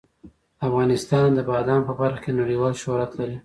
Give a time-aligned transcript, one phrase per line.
[0.67, 3.37] افغانستان د بادام په برخه کې نړیوال شهرت لري.